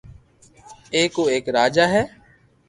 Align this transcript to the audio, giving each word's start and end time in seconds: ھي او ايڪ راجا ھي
ھي 0.93 1.01
او 1.15 1.21
ايڪ 1.33 1.45
راجا 1.57 1.85
ھي 1.93 2.03